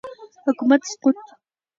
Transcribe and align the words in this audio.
حکومت 0.45 0.81
سقوط 0.91 1.19